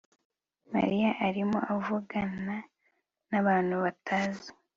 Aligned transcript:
Mariya 0.73 1.09
arimo 1.27 1.59
avugana 1.73 2.55
nabantu 3.29 3.75
batazi 3.83 4.49